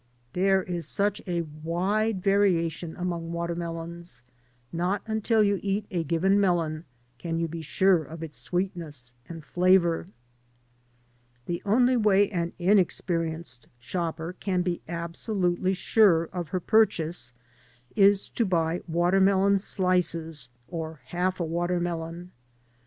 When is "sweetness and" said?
8.35-9.45